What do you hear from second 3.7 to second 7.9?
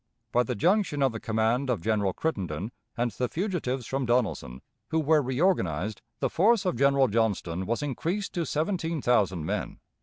from Donelson, who were reorganized, the force of General Johnston was